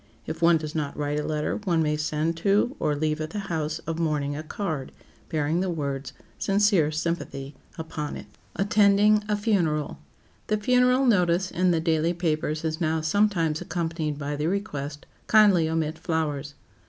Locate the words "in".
11.51-11.69